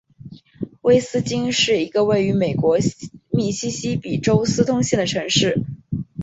[0.81, 2.79] 威金斯是一个位于美国
[3.29, 5.63] 密西西比州斯通县的城市。